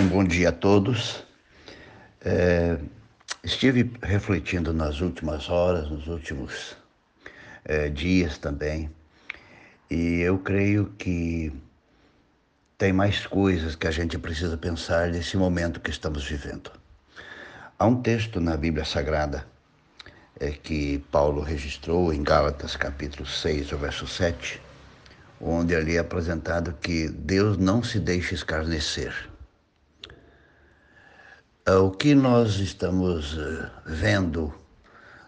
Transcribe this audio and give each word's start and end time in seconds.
Um 0.00 0.06
bom 0.06 0.22
dia 0.22 0.50
a 0.50 0.52
todos. 0.52 1.24
É, 2.24 2.78
estive 3.42 3.90
refletindo 4.00 4.72
nas 4.72 5.00
últimas 5.00 5.48
horas, 5.48 5.90
nos 5.90 6.06
últimos 6.06 6.76
é, 7.64 7.88
dias 7.88 8.38
também, 8.38 8.88
e 9.90 10.20
eu 10.20 10.38
creio 10.38 10.94
que 10.96 11.52
tem 12.78 12.92
mais 12.92 13.26
coisas 13.26 13.74
que 13.74 13.88
a 13.88 13.90
gente 13.90 14.16
precisa 14.16 14.56
pensar 14.56 15.08
nesse 15.08 15.36
momento 15.36 15.80
que 15.80 15.90
estamos 15.90 16.24
vivendo. 16.24 16.70
Há 17.76 17.84
um 17.84 18.00
texto 18.00 18.40
na 18.40 18.56
Bíblia 18.56 18.84
Sagrada 18.84 19.44
é, 20.38 20.52
que 20.52 21.04
Paulo 21.10 21.42
registrou 21.42 22.12
em 22.12 22.22
Gálatas 22.22 22.76
capítulo 22.76 23.26
6, 23.26 23.70
verso 23.70 24.06
7, 24.06 24.62
onde 25.40 25.74
ali 25.74 25.96
é 25.96 25.98
apresentado 25.98 26.72
que 26.80 27.08
Deus 27.08 27.58
não 27.58 27.82
se 27.82 27.98
deixa 27.98 28.36
escarnecer. 28.36 29.28
É, 31.68 31.72
o 31.72 31.90
que 31.90 32.14
nós 32.14 32.60
estamos 32.60 33.36
é, 33.36 33.70
vendo 33.84 34.50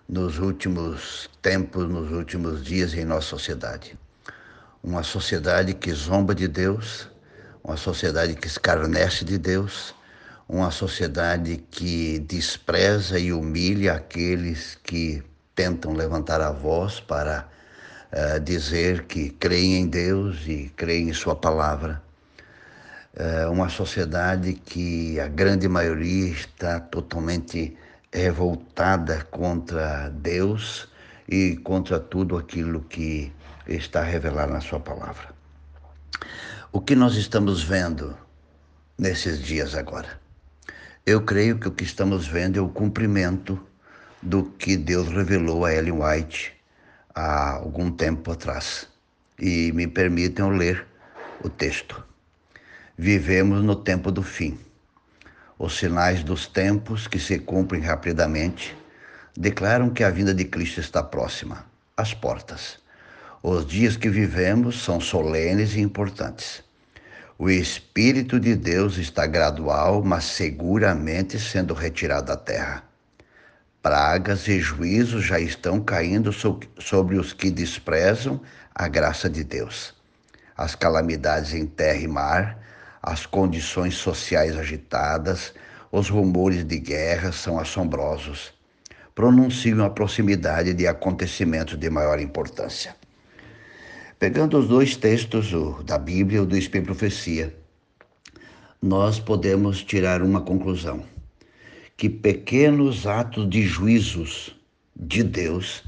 nos 0.09 0.39
últimos 0.39 1.29
tempos, 1.43 1.87
nos 1.87 2.11
últimos 2.11 2.65
dias 2.65 2.95
em 2.95 3.05
nossa 3.05 3.29
sociedade? 3.29 3.95
Uma 4.83 5.03
sociedade 5.03 5.75
que 5.75 5.93
zomba 5.93 6.35
de 6.35 6.49
Deus, 6.49 7.07
uma 7.63 7.77
sociedade 7.77 8.35
que 8.37 8.47
escarnece 8.47 9.23
de 9.23 9.37
Deus, 9.37 9.95
uma 10.49 10.71
sociedade 10.71 11.63
que 11.71 12.21
despreza 12.21 13.19
e 13.19 13.35
humilha 13.35 13.93
aqueles 13.93 14.79
que 14.83 15.23
tentam 15.55 15.93
levantar 15.93 16.41
a 16.41 16.51
voz 16.51 17.01
para 17.01 17.47
uh, 18.15 18.41
dizer 18.41 19.05
que 19.05 19.29
creem 19.29 19.83
em 19.83 19.87
Deus 19.87 20.39
e 20.47 20.73
creem 20.75 21.11
em 21.11 21.13
Sua 21.13 21.37
palavra. 21.37 22.01
Uh, 23.13 23.51
uma 23.51 23.69
sociedade 23.69 24.55
que 24.55 25.19
a 25.19 25.27
grande 25.27 25.69
maioria 25.69 26.29
está 26.29 26.79
totalmente 26.79 27.77
revoltada 28.13 29.25
contra 29.31 30.09
Deus 30.11 30.89
e 31.29 31.57
contra 31.57 31.99
tudo 31.99 32.37
aquilo 32.37 32.83
que 32.83 33.33
está 33.67 34.03
revelado 34.03 34.53
na 34.53 34.61
Sua 34.61 34.79
palavra. 34.79 35.35
O 36.73 36.81
que 36.81 36.95
nós 36.95 37.17
estamos 37.17 37.65
vendo 37.65 38.17
nesses 38.97 39.41
dias 39.41 39.75
agora? 39.75 40.21
Eu 41.05 41.23
creio 41.23 41.59
que 41.59 41.67
o 41.67 41.73
que 41.73 41.83
estamos 41.83 42.29
vendo 42.29 42.59
é 42.59 42.63
o 42.63 42.69
cumprimento 42.69 43.61
do 44.23 44.45
que 44.45 44.77
Deus 44.77 45.09
revelou 45.09 45.65
a 45.65 45.75
Ellen 45.75 46.01
White 46.01 46.53
há 47.15 47.55
algum 47.55 47.91
tempo 47.91 48.31
atrás. 48.31 48.87
E 49.39 49.73
me 49.73 49.87
permitam 49.87 50.51
ler 50.51 50.87
o 51.43 51.49
texto. 51.49 52.10
Vivemos 53.03 53.65
no 53.65 53.75
tempo 53.75 54.13
do 54.13 54.23
fim. 54.23 54.59
Os 55.59 55.79
sinais 55.79 56.23
dos 56.23 56.47
tempos 56.47 57.09
que 57.09 57.19
se 57.19 57.39
cumprem 57.39 57.81
rapidamente 57.81 58.77
declaram 59.35 59.89
que 59.89 60.05
a 60.05 60.11
vinda 60.11 60.35
de 60.35 60.45
Cristo 60.45 60.81
está 60.81 61.03
próxima, 61.03 61.65
às 61.97 62.13
portas. 62.13 62.79
Os 63.43 63.65
dias 63.65 63.97
que 63.97 64.11
vivemos 64.11 64.85
são 64.85 65.01
solenes 65.01 65.75
e 65.77 65.81
importantes. 65.81 66.63
O 67.39 67.49
Espírito 67.49 68.39
de 68.39 68.55
Deus 68.55 68.99
está 68.99 69.27
gradual, 69.27 70.03
mas 70.05 70.25
seguramente 70.25 71.41
sendo 71.41 71.73
retirado 71.73 72.27
da 72.27 72.37
terra. 72.37 72.85
Pragas 73.81 74.47
e 74.47 74.61
juízos 74.61 75.25
já 75.25 75.41
estão 75.41 75.81
caindo 75.81 76.31
sobre 76.35 77.17
os 77.19 77.33
que 77.33 77.51
desprezam 77.51 78.39
a 78.75 78.87
graça 78.89 79.31
de 79.31 79.43
Deus. 79.43 79.95
As 80.55 80.75
calamidades 80.75 81.55
em 81.55 81.65
terra 81.65 81.97
e 81.97 82.07
mar, 82.07 82.61
as 83.03 83.25
condições 83.27 83.95
sociais 83.95 84.57
agitadas, 84.57 85.55
os 85.91 86.09
rumores 86.09 86.65
de 86.65 86.79
guerra 86.79 87.33
são 87.33 87.59
assombrosos. 87.59 88.53
Pronunciam 89.15 89.85
a 89.85 89.91
proximidade 89.91 90.75
de 90.75 90.87
acontecimentos 90.87 91.79
de 91.79 91.91
maior 91.91 92.21
importância. 92.21 92.95
Pegando 94.19 94.59
os 94.59 94.69
dois 94.69 94.97
textos 94.97 95.53
o, 95.53 95.83
da 95.83 95.99
Bíblia 95.99 96.39
e 96.39 96.41
o 96.43 96.47
do 96.47 96.57
Espírito 96.57 96.89
Profecia, 96.89 97.57
nós 98.81 99.19
podemos 99.19 99.83
tirar 99.83 100.23
uma 100.23 100.43
conclusão: 100.43 101.03
que 101.97 102.09
pequenos 102.09 103.07
atos 103.07 103.49
de 103.49 103.63
juízos 103.63 104.57
de 104.95 105.23
Deus 105.23 105.79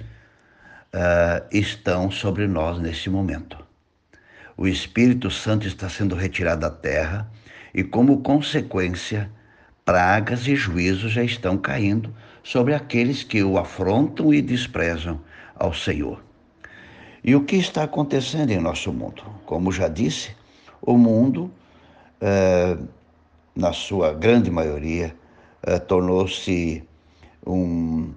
uh, 0.95 1.47
estão 1.51 2.11
sobre 2.11 2.47
nós 2.47 2.79
nesse 2.81 3.09
momento. 3.09 3.57
O 4.57 4.67
Espírito 4.67 5.31
Santo 5.31 5.67
está 5.67 5.89
sendo 5.89 6.15
retirado 6.15 6.61
da 6.61 6.71
terra 6.71 7.31
e, 7.75 7.83
como 7.83 8.23
consequência, 8.23 9.31
pragas 9.85 10.47
e 10.47 10.55
juízos 10.55 11.13
já 11.13 11.25
estão 11.25 11.57
caindo 11.57 12.15
sobre 12.43 12.75
aqueles 12.75 13.23
que 13.23 13.43
o 13.43 13.59
afrontam 13.59 14.33
e 14.33 14.43
desprezam 14.43 15.21
ao 15.55 15.73
Senhor. 15.73 16.23
E 17.25 17.35
o 17.35 17.45
que 17.45 17.57
está 17.57 17.85
acontecendo 17.85 18.51
em 18.51 18.61
nosso 18.61 18.93
mundo? 18.93 19.23
Como 19.47 19.71
já 19.71 19.89
disse, 19.89 20.35
o 20.81 20.99
mundo, 20.99 21.51
é, 22.21 22.77
na 23.55 23.73
sua 23.73 24.13
grande 24.13 24.51
maioria, 24.51 25.15
é, 25.63 25.79
tornou-se 25.79 26.85
um 27.47 28.13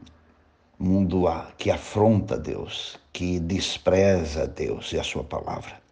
mundo 0.78 1.26
que 1.58 1.70
afronta 1.72 2.38
Deus, 2.38 3.00
que 3.14 3.40
despreza 3.40 4.48
Deus 4.48 4.92
e 4.92 5.00
a 5.00 5.04
sua 5.04 5.24
palavra. 5.24 5.85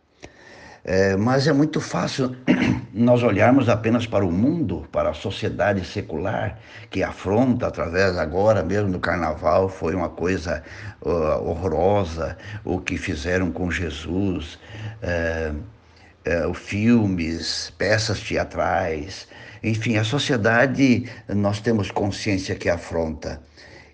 É, 0.86 1.16
mas 1.16 1.48
é 1.48 1.54
muito 1.54 1.80
fácil 1.80 2.36
nós 2.94 3.24
olharmos 3.24 3.70
apenas 3.70 4.06
para 4.06 4.26
o 4.26 4.32
mundo, 4.32 4.86
para 4.92 5.12
a 5.12 5.14
sociedade 5.14 5.86
secular, 5.86 6.60
que 6.90 7.02
afronta 7.02 7.68
através 7.68 8.18
agora 8.18 8.62
mesmo 8.62 8.92
do 8.92 9.00
carnaval, 9.00 9.70
foi 9.70 9.96
uma 9.96 10.10
coisa 10.10 10.62
uh, 11.02 11.50
horrorosa, 11.50 12.38
o 12.66 12.80
que 12.80 12.98
fizeram 12.98 13.50
com 13.50 13.72
Jesus, 13.72 14.60
uh, 15.02 15.56
uh, 16.50 16.54
filmes, 16.54 17.72
peças 17.78 18.20
teatrais, 18.20 19.26
enfim, 19.64 19.96
a 19.96 20.04
sociedade 20.04 21.10
nós 21.30 21.62
temos 21.62 21.90
consciência 21.92 22.56
que 22.56 22.68
afronta. 22.68 23.42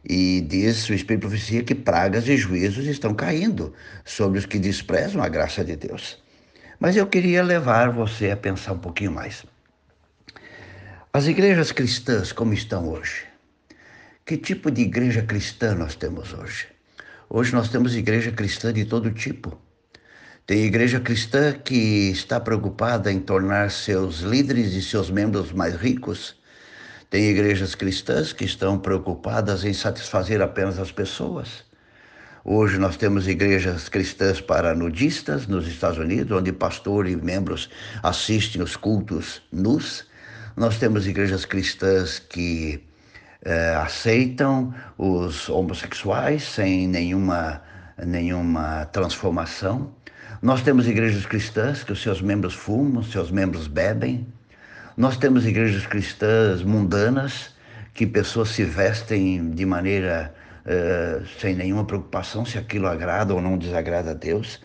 E 0.04 0.42
diz 0.42 0.90
o 0.90 0.94
Espírito 0.96 1.28
Profecia 1.28 1.62
que 1.62 1.76
pragas 1.76 2.28
e 2.28 2.36
juízos 2.36 2.88
estão 2.88 3.14
caindo 3.14 3.74
sobre 4.04 4.40
os 4.40 4.48
que 4.48 4.58
desprezam 4.58 5.22
a 5.22 5.30
graça 5.30 5.64
de 5.64 5.76
Deus. 5.76 6.18
Mas 6.80 6.96
eu 6.96 7.06
queria 7.06 7.44
levar 7.44 7.92
você 7.92 8.32
a 8.32 8.38
pensar 8.38 8.72
um 8.72 8.80
pouquinho 8.80 9.12
mais. 9.12 9.44
As 11.12 11.28
igrejas 11.28 11.74
cristãs, 11.74 12.32
como 12.32 12.54
estão 12.54 12.88
hoje? 12.88 13.26
Que 14.26 14.38
tipo 14.38 14.72
de 14.72 14.84
igreja 14.84 15.22
cristã 15.22 15.76
nós 15.76 15.96
temos 15.96 16.34
hoje? 16.34 16.68
Hoje 17.30 17.52
nós 17.54 17.68
temos 17.68 17.96
igreja 17.96 18.32
cristã 18.32 18.72
de 18.72 18.86
todo 18.86 19.12
tipo. 19.12 19.60
Tem 20.48 20.64
igreja 20.64 21.02
cristã 21.02 21.52
que 21.52 22.12
está 22.12 22.40
preocupada 22.40 23.12
em 23.12 23.20
tornar 23.20 23.72
seus 23.72 24.22
líderes 24.22 24.74
e 24.74 24.82
seus 24.82 25.12
membros 25.12 25.52
mais 25.52 25.76
ricos. 25.76 26.38
Tem 27.10 27.26
igrejas 27.26 27.76
cristãs 27.76 28.32
que 28.32 28.46
estão 28.46 28.80
preocupadas 28.80 29.66
em 29.66 29.74
satisfazer 29.74 30.42
apenas 30.42 30.80
as 30.80 30.94
pessoas. 30.94 31.69
Hoje 32.52 32.80
nós 32.80 32.98
temos 32.98 33.28
igrejas 33.28 33.90
cristãs 33.90 34.42
para 34.42 34.74
nudistas 34.74 35.46
nos 35.46 35.68
Estados 35.68 36.00
Unidos, 36.00 36.36
onde 36.36 36.52
pastor 36.52 37.06
e 37.06 37.16
membros 37.16 37.70
assistem 38.02 38.60
os 38.60 38.76
cultos 38.76 39.44
nus. 39.52 40.08
Nós 40.58 40.80
temos 40.80 41.06
igrejas 41.06 41.46
cristãs 41.46 42.18
que 42.18 42.84
eh, 43.46 43.76
aceitam 43.76 44.74
os 44.98 45.48
homossexuais 45.48 46.42
sem 46.42 46.88
nenhuma, 46.88 47.62
nenhuma 48.04 48.86
transformação. 48.86 49.94
Nós 50.42 50.64
temos 50.64 50.88
igrejas 50.88 51.28
cristãs 51.28 51.84
que 51.84 51.92
os 51.92 52.02
seus 52.02 52.20
membros 52.20 52.56
fumam, 52.56 53.04
seus 53.04 53.30
membros 53.30 53.68
bebem. 53.68 54.28
Nós 54.98 55.18
temos 55.18 55.46
igrejas 55.46 55.86
cristãs 55.86 56.64
mundanas 56.64 57.54
que 57.94 58.08
pessoas 58.08 58.50
se 58.50 58.64
vestem 58.64 59.52
de 59.52 59.68
maneira 59.68 60.34
uh, 60.66 61.26
sem 61.40 61.56
nenhuma 61.56 61.86
preocupação 61.86 62.46
se 62.46 62.58
aquilo 62.58 62.88
agrada 62.88 63.34
ou 63.34 63.42
não 63.42 63.58
desagrada 63.58 64.12
a 64.12 64.14
Deus. 64.14 64.62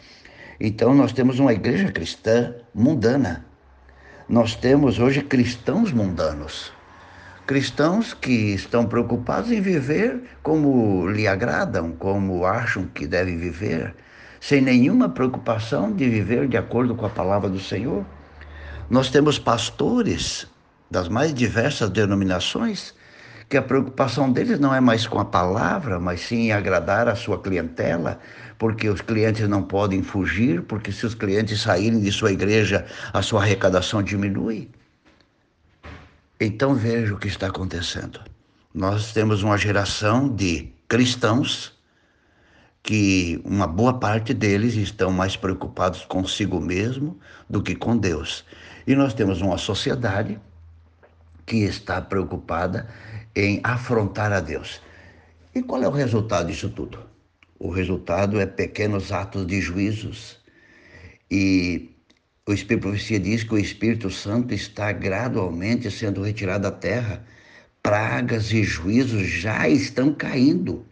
Então 0.61 0.95
nós 0.95 1.13
temos 1.13 1.39
uma 1.39 1.53
igreja 1.53 1.91
cristã 1.91 2.55
mundana. 2.75 3.45
Nós 4.29 4.55
temos 4.55 4.99
hoje 4.99 5.23
cristãos 5.23 5.93
mundanos. 5.93 6.73
Cristãos 7.47 8.15
que 8.15 8.55
estão 8.55 8.87
preocupados 8.87 9.53
em 9.53 9.61
viver 9.61 10.23
como 10.43 11.07
lhe 11.09 11.27
agradam, 11.29 11.93
como 11.93 12.47
acham 12.47 12.87
que 12.87 13.07
devem 13.07 13.37
viver, 13.37 13.95
sem 14.41 14.63
nenhuma 14.63 15.11
preocupação 15.11 15.93
de 15.93 16.09
viver 16.09 16.49
de 16.49 16.57
acordo 16.57 16.95
com 16.95 17.05
a 17.05 17.11
palavra 17.11 17.51
do 17.51 17.61
Senhor. 17.61 18.05
Nós 18.89 19.11
temos 19.11 19.39
pastores 19.39 20.47
das 20.91 21.09
mais 21.09 21.35
diversas 21.35 21.91
denominações 21.91 22.95
que 23.49 23.57
a 23.57 23.63
preocupação 23.63 24.33
deles 24.33 24.59
não 24.59 24.75
é 24.75 24.81
mais 24.81 25.07
com 25.07 25.19
a 25.19 25.25
palavra, 25.25 26.01
mas 26.01 26.21
sim 26.21 26.47
em 26.47 26.53
agradar 26.53 27.09
a 27.09 27.15
sua 27.15 27.41
clientela, 27.41 28.19
porque 28.59 28.89
os 28.89 29.01
clientes 29.01 29.49
não 29.49 29.63
podem 29.63 30.03
fugir, 30.03 30.63
porque 30.63 30.91
se 30.91 31.05
os 31.05 31.15
clientes 31.15 31.61
saírem 31.61 32.01
de 32.01 32.11
sua 32.11 32.33
igreja, 32.33 32.87
a 33.13 33.23
sua 33.23 33.43
arrecadação 33.43 34.03
diminui. 34.03 34.71
Então 36.41 36.75
veja 36.75 37.15
o 37.15 37.19
que 37.19 37.29
está 37.29 37.47
acontecendo. 37.47 38.21
Nós 38.73 39.13
temos 39.13 39.43
uma 39.43 39.57
geração 39.57 40.29
de 40.29 40.73
cristãos 40.89 41.73
que 42.83 43.41
uma 43.45 43.67
boa 43.67 43.99
parte 43.99 44.35
deles 44.35 44.75
estão 44.75 45.11
mais 45.11 45.37
preocupados 45.37 46.05
consigo 46.05 46.61
mesmo 46.61 47.19
do 47.49 47.63
que 47.63 47.75
com 47.75 47.97
Deus. 47.97 48.45
E 48.87 48.95
nós 48.95 49.15
temos 49.15 49.41
uma 49.41 49.57
sociedade 49.57 50.39
que 51.47 51.59
está 51.59 52.01
preocupada 52.01 52.87
em 53.35 53.61
afrontar 53.63 54.33
a 54.33 54.41
Deus. 54.41 54.81
E 55.55 55.63
qual 55.63 55.83
é 55.83 55.89
o 55.89 55.93
resultado 55.93 56.49
disso 56.49 56.69
tudo? 56.69 56.99
O 57.59 57.71
resultado 57.71 58.41
é 58.41 58.47
pequenos 58.47 59.13
atos 59.13 59.47
de 59.47 59.61
juízos. 59.61 60.39
E 61.31 61.91
o 62.47 62.53
Espírito 62.53 62.83
Profecia 62.83 63.19
diz 63.19 63.43
que 63.43 63.55
o 63.55 63.59
Espírito 63.59 64.11
Santo 64.11 64.53
está 64.53 64.93
gradualmente 64.93 65.91
sendo 65.91 66.23
retirado 66.23 66.65
da 66.65 66.71
terra. 66.71 67.25
Pragas 67.83 68.53
e 68.53 68.63
juízos 68.63 69.27
já 69.27 69.69
estão 69.69 70.13
caindo. 70.13 70.85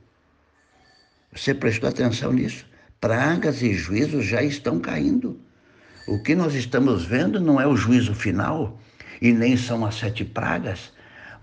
Você 1.33 1.55
prestou 1.55 1.89
atenção 1.89 2.33
nisso? 2.33 2.67
Pragas 3.01 3.63
e 3.63 3.75
juízos 3.75 4.25
já 4.25 4.43
estão 4.43 4.79
caindo. 4.79 5.41
O 6.07 6.23
que 6.23 6.35
nós 6.35 6.55
estamos 6.55 7.05
vendo 7.05 7.41
não 7.41 7.61
é 7.61 7.67
o 7.67 7.77
juízo 7.77 8.15
final 8.15 8.79
e 9.21 9.33
nem 9.33 9.57
são 9.57 9.85
as 9.85 9.95
sete 9.95 10.25
pragas, 10.25 10.93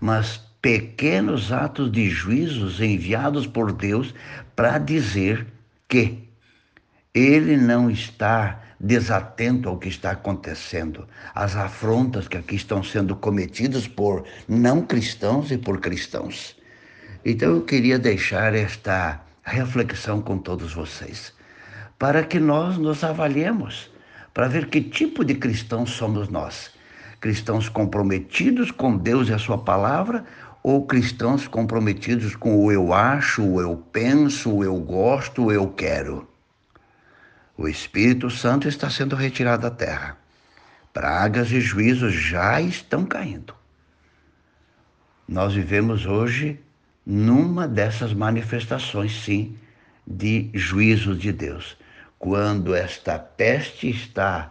mas 0.00 0.40
pequenos 0.62 1.52
atos 1.52 1.90
de 1.90 2.08
juízos 2.10 2.80
enviados 2.80 3.46
por 3.46 3.72
Deus 3.72 4.14
para 4.54 4.78
dizer 4.78 5.46
que 5.88 6.28
ele 7.14 7.56
não 7.56 7.90
está 7.90 8.60
desatento 8.78 9.68
ao 9.68 9.78
que 9.78 9.88
está 9.88 10.12
acontecendo, 10.12 11.06
às 11.34 11.54
afrontas 11.56 12.28
que 12.28 12.36
aqui 12.36 12.56
estão 12.56 12.82
sendo 12.82 13.14
cometidas 13.14 13.86
por 13.86 14.24
não 14.48 14.82
cristãos 14.82 15.50
e 15.50 15.58
por 15.58 15.80
cristãos. 15.80 16.56
Então 17.24 17.50
eu 17.50 17.62
queria 17.62 17.98
deixar 17.98 18.54
esta 18.54 19.20
reflexão 19.42 20.22
com 20.22 20.38
todos 20.38 20.72
vocês, 20.72 21.34
para 21.98 22.22
que 22.22 22.38
nós 22.38 22.78
nos 22.78 23.04
avaliemos, 23.04 23.90
para 24.32 24.48
ver 24.48 24.68
que 24.68 24.80
tipo 24.80 25.24
de 25.24 25.34
cristãos 25.34 25.90
somos 25.90 26.28
nós. 26.28 26.70
Cristãos 27.20 27.68
comprometidos 27.68 28.70
com 28.70 28.96
Deus 28.96 29.28
e 29.28 29.34
a 29.34 29.38
Sua 29.38 29.58
palavra 29.58 30.24
ou 30.62 30.86
cristãos 30.86 31.48
comprometidos 31.48 32.36
com 32.36 32.64
o 32.64 32.70
eu 32.70 32.92
acho, 32.92 33.42
o 33.42 33.60
eu 33.60 33.76
penso, 33.76 34.56
o 34.56 34.64
eu 34.64 34.78
gosto, 34.78 35.46
o 35.46 35.52
eu 35.52 35.68
quero. 35.68 36.28
O 37.56 37.68
Espírito 37.68 38.30
Santo 38.30 38.68
está 38.68 38.88
sendo 38.90 39.16
retirado 39.16 39.62
da 39.62 39.70
terra. 39.70 40.16
Pragas 40.92 41.50
e 41.50 41.60
juízos 41.60 42.12
já 42.12 42.60
estão 42.60 43.04
caindo. 43.04 43.54
Nós 45.26 45.54
vivemos 45.54 46.06
hoje 46.06 46.60
numa 47.06 47.66
dessas 47.66 48.12
manifestações, 48.12 49.12
sim, 49.24 49.56
de 50.06 50.50
juízo 50.52 51.14
de 51.14 51.32
Deus. 51.32 51.76
Quando 52.18 52.74
esta 52.74 53.18
peste 53.18 53.88
está 53.88 54.50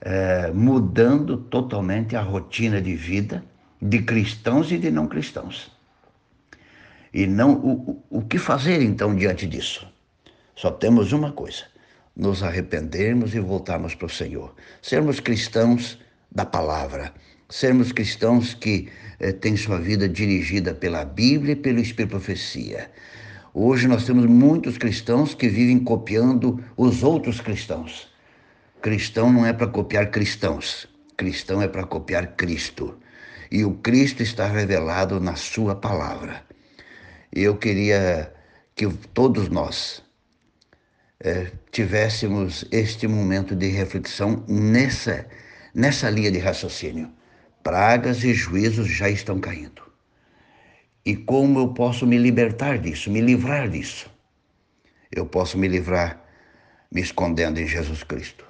é, 0.00 0.50
mudando 0.52 1.36
totalmente 1.36 2.16
a 2.16 2.22
rotina 2.22 2.80
de 2.80 2.94
vida 2.94 3.44
de 3.82 4.00
cristãos 4.00 4.70
e 4.70 4.78
de 4.78 4.92
não 4.92 5.08
cristãos. 5.08 5.72
E 7.12 7.26
não 7.26 7.54
o, 7.54 8.02
o 8.08 8.22
que 8.22 8.38
fazer 8.38 8.80
então 8.80 9.14
diante 9.14 9.44
disso? 9.44 9.86
Só 10.54 10.70
temos 10.70 11.12
uma 11.12 11.32
coisa: 11.32 11.64
nos 12.16 12.44
arrependermos 12.44 13.34
e 13.34 13.40
voltarmos 13.40 13.96
para 13.96 14.06
o 14.06 14.10
Senhor. 14.10 14.54
Sermos 14.80 15.18
cristãos 15.18 15.98
da 16.30 16.46
palavra, 16.46 17.12
sermos 17.48 17.90
cristãos 17.90 18.54
que 18.54 18.88
eh, 19.18 19.32
têm 19.32 19.56
sua 19.56 19.78
vida 19.78 20.08
dirigida 20.08 20.72
pela 20.72 21.04
Bíblia 21.04 21.52
e 21.52 21.56
pelo 21.56 21.80
Espírito 21.80 22.12
Profecia. 22.12 22.88
Hoje 23.52 23.88
nós 23.88 24.06
temos 24.06 24.24
muitos 24.26 24.78
cristãos 24.78 25.34
que 25.34 25.48
vivem 25.48 25.80
copiando 25.80 26.62
os 26.76 27.02
outros 27.02 27.40
cristãos. 27.40 28.08
Cristão 28.80 29.30
não 29.30 29.44
é 29.44 29.52
para 29.52 29.66
copiar 29.66 30.10
cristãos, 30.10 30.88
cristão 31.16 31.60
é 31.60 31.68
para 31.68 31.84
copiar 31.84 32.28
Cristo. 32.36 33.01
E 33.52 33.66
o 33.66 33.74
Cristo 33.74 34.22
está 34.22 34.46
revelado 34.46 35.20
na 35.20 35.36
Sua 35.36 35.76
palavra. 35.76 36.42
E 37.30 37.42
eu 37.42 37.54
queria 37.58 38.32
que 38.74 38.88
todos 39.12 39.50
nós 39.50 40.02
eh, 41.20 41.52
tivéssemos 41.70 42.64
este 42.72 43.06
momento 43.06 43.54
de 43.54 43.68
reflexão 43.68 44.42
nessa, 44.48 45.26
nessa 45.74 46.08
linha 46.08 46.32
de 46.32 46.38
raciocínio. 46.38 47.12
Pragas 47.62 48.24
e 48.24 48.32
juízos 48.32 48.88
já 48.88 49.10
estão 49.10 49.38
caindo. 49.38 49.82
E 51.04 51.14
como 51.14 51.58
eu 51.58 51.74
posso 51.74 52.06
me 52.06 52.16
libertar 52.16 52.78
disso, 52.78 53.10
me 53.10 53.20
livrar 53.20 53.68
disso? 53.68 54.10
Eu 55.14 55.26
posso 55.26 55.58
me 55.58 55.68
livrar 55.68 56.24
me 56.90 57.02
escondendo 57.02 57.60
em 57.60 57.66
Jesus 57.66 58.02
Cristo. 58.02 58.46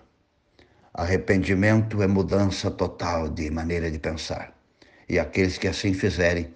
Arrependimento 0.94 2.00
é 2.04 2.06
mudança 2.06 2.70
total 2.70 3.28
de 3.28 3.50
maneira 3.50 3.90
de 3.90 3.98
pensar. 3.98 4.61
E 5.08 5.18
aqueles 5.18 5.58
que 5.58 5.68
assim 5.68 5.92
fizerem 5.92 6.52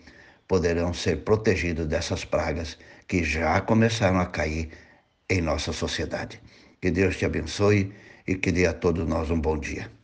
poderão 0.49 0.93
ser 0.95 1.25
protegidos 1.25 1.87
dessas 1.87 2.25
pragas 2.25 2.79
que 3.09 3.23
já 3.25 3.61
começaram 3.61 4.21
a 4.21 4.27
cair 4.27 4.71
em 5.29 5.41
nossa 5.41 5.73
sociedade. 5.73 6.41
Que 6.81 6.91
Deus 6.91 7.17
te 7.17 7.25
abençoe 7.25 7.93
e 8.27 8.35
que 8.35 8.53
dê 8.53 8.67
a 8.67 8.73
todos 8.73 9.07
nós 9.07 9.31
um 9.31 9.41
bom 9.41 9.59
dia. 9.59 9.96